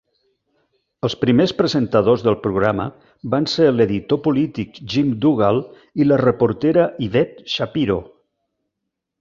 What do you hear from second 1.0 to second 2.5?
Els primers presentadors del